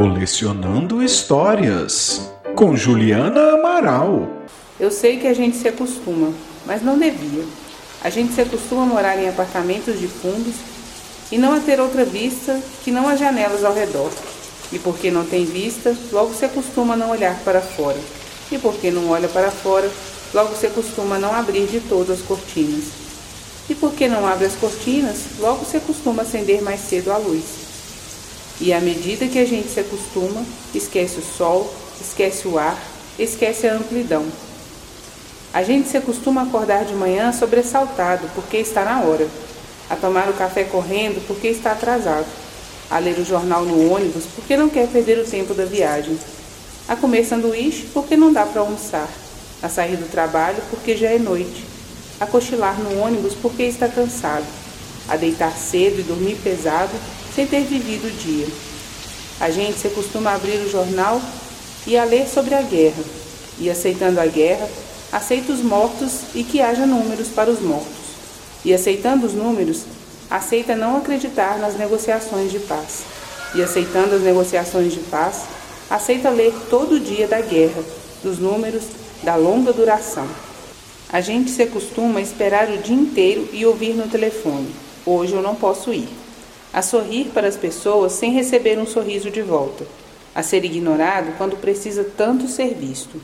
[0.00, 4.30] Colecionando Histórias, com Juliana Amaral.
[4.80, 6.32] Eu sei que a gente se acostuma,
[6.64, 7.44] mas não devia.
[8.02, 10.54] A gente se acostuma a morar em apartamentos de fundos
[11.30, 14.10] e não a ter outra vista que não as janelas ao redor.
[14.72, 17.98] E porque não tem vista, logo se acostuma a não olhar para fora.
[18.50, 19.90] E porque não olha para fora,
[20.32, 22.84] logo se acostuma a não abrir de todo as cortinas.
[23.68, 27.59] E porque não abre as cortinas, logo se acostuma a acender mais cedo a luz.
[28.60, 30.44] E à medida que a gente se acostuma,
[30.74, 32.78] esquece o sol, esquece o ar,
[33.18, 34.26] esquece a amplidão.
[35.52, 39.26] A gente se acostuma a acordar de manhã sobressaltado porque está na hora,
[39.88, 42.26] a tomar o café correndo porque está atrasado,
[42.90, 46.18] a ler o jornal no ônibus porque não quer perder o tempo da viagem,
[46.86, 49.08] a comer sanduíche porque não dá para almoçar,
[49.62, 51.64] a sair do trabalho porque já é noite,
[52.20, 54.44] a cochilar no ônibus porque está cansado,
[55.08, 56.92] a deitar cedo e dormir pesado
[57.34, 58.46] sem ter vivido o dia.
[59.40, 61.20] A gente se acostuma a abrir o jornal
[61.86, 63.02] e a ler sobre a guerra,
[63.58, 64.68] e aceitando a guerra,
[65.10, 67.88] aceita os mortos e que haja números para os mortos.
[68.64, 69.84] E aceitando os números,
[70.30, 73.02] aceita não acreditar nas negociações de paz.
[73.54, 75.42] E aceitando as negociações de paz,
[75.88, 77.82] aceita ler todo dia da guerra,
[78.22, 78.84] dos números,
[79.22, 80.28] da longa duração.
[81.12, 84.68] A gente se acostuma a esperar o dia inteiro e ouvir no telefone:
[85.04, 86.08] Hoje eu não posso ir.
[86.72, 89.86] A sorrir para as pessoas sem receber um sorriso de volta.
[90.34, 93.20] A ser ignorado quando precisa tanto ser visto.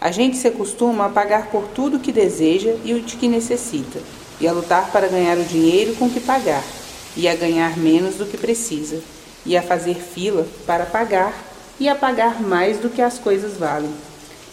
[0.00, 4.00] A gente se acostuma a pagar por tudo que deseja e o de que necessita,
[4.38, 6.62] e a lutar para ganhar o dinheiro com que pagar,
[7.16, 9.00] e a ganhar menos do que precisa,
[9.46, 11.32] e a fazer fila para pagar
[11.78, 13.92] e a pagar mais do que as coisas valem,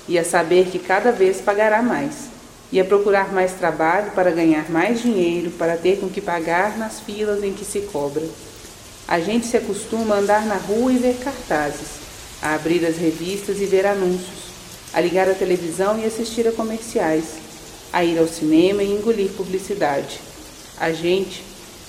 [0.07, 2.30] e a saber que cada vez pagará mais,
[2.71, 6.99] e a procurar mais trabalho para ganhar mais dinheiro, para ter com que pagar nas
[6.99, 8.23] filas em que se cobra.
[9.07, 11.99] A gente se acostuma a andar na rua e ver cartazes,
[12.41, 14.51] a abrir as revistas e ver anúncios,
[14.93, 17.25] a ligar a televisão e assistir a comerciais,
[17.91, 20.21] a ir ao cinema e engolir publicidade.
[20.79, 21.43] A gente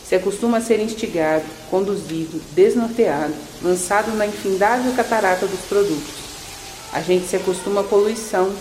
[0.04, 6.22] se acostuma a ser instigado, conduzido, desnorteado, lançado na infindável catarata dos produtos.
[6.92, 8.52] A gente se acostuma à poluição,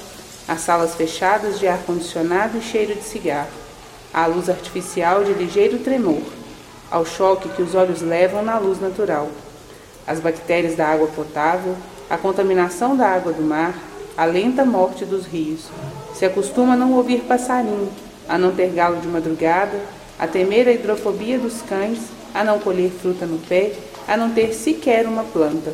[0.51, 3.47] a salas fechadas de ar-condicionado e cheiro de cigarro,
[4.13, 6.22] à luz artificial de ligeiro tremor,
[6.91, 9.29] ao choque que os olhos levam na luz natural,
[10.06, 11.73] as bactérias da água potável,
[12.09, 13.73] a contaminação da água do mar,
[14.17, 15.69] a lenta morte dos rios.
[16.13, 17.89] Se acostuma a não ouvir passarinho,
[18.28, 19.79] a não ter galo de madrugada,
[20.19, 22.00] a temer a hidrofobia dos cães,
[22.33, 23.72] a não colher fruta no pé,
[24.06, 25.73] a não ter sequer uma planta.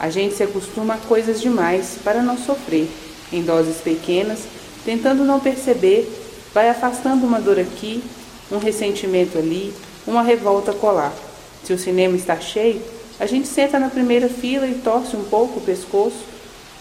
[0.00, 2.88] A gente se acostuma a coisas demais para não sofrer,
[3.32, 4.40] em doses pequenas,
[4.84, 6.08] tentando não perceber,
[6.54, 8.02] vai afastando uma dor aqui,
[8.50, 9.72] um ressentimento ali,
[10.06, 11.12] uma revolta colar.
[11.64, 12.80] Se o cinema está cheio,
[13.20, 16.38] a gente senta na primeira fila e torce um pouco o pescoço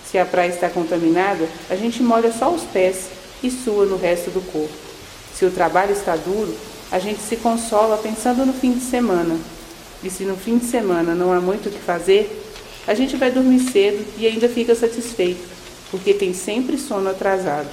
[0.09, 3.09] se a praia está contaminada, a gente molha só os pés
[3.43, 4.73] e sua no resto do corpo.
[5.35, 6.55] Se o trabalho está duro,
[6.89, 9.37] a gente se consola pensando no fim de semana.
[10.01, 12.41] E se no fim de semana não há muito o que fazer,
[12.87, 15.43] a gente vai dormir cedo e ainda fica satisfeito,
[15.91, 17.69] porque tem sempre sono atrasado.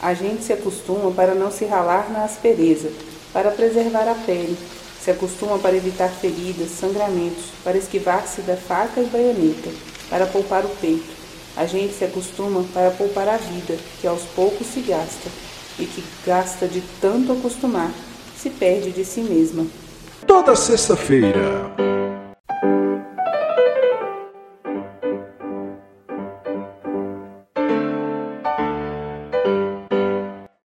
[0.00, 2.90] A gente se acostuma para não se ralar na aspereza,
[3.32, 4.56] para preservar a pele,
[5.02, 9.70] se acostuma para evitar feridas, sangramentos, para esquivar-se da faca e baioneta,
[10.08, 11.18] para poupar o peito,
[11.56, 15.28] a gente se acostuma para poupar a vida, que aos poucos se gasta,
[15.78, 17.90] e que gasta de tanto acostumar,
[18.36, 19.66] se perde de si mesma.
[20.26, 21.72] Toda sexta-feira,